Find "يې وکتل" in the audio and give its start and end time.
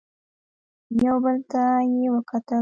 1.93-2.59